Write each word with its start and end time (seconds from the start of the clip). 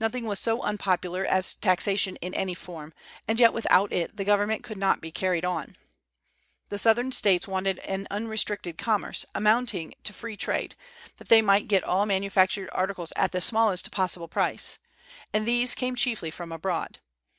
Nothing 0.00 0.24
was 0.24 0.38
so 0.40 0.62
unpopular 0.62 1.26
as 1.26 1.56
taxation 1.56 2.16
in 2.22 2.32
any 2.32 2.54
form, 2.54 2.94
and 3.28 3.38
yet 3.38 3.52
without 3.52 3.92
it 3.92 4.16
the 4.16 4.24
government 4.24 4.64
could 4.64 4.78
not 4.78 5.02
be 5.02 5.12
carried 5.12 5.44
on. 5.44 5.76
The 6.70 6.78
Southern 6.78 7.12
States 7.12 7.46
wanted 7.46 7.78
an 7.80 8.08
unrestricted 8.10 8.78
commerce, 8.78 9.26
amounting 9.34 9.92
to 10.04 10.14
"free 10.14 10.38
trade," 10.38 10.74
that 11.18 11.28
they 11.28 11.42
might 11.42 11.68
get 11.68 11.84
all 11.84 12.06
manufactured 12.06 12.70
articles 12.72 13.12
at 13.14 13.32
the 13.32 13.42
smallest 13.42 13.90
possible 13.90 14.26
price; 14.26 14.78
and 15.34 15.46
these 15.46 15.74
came 15.74 15.94
chiefly 15.96 16.30
from 16.30 16.50
abroad. 16.50 17.00